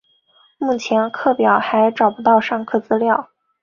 [0.57, 3.29] 目前课表还找不到上课资料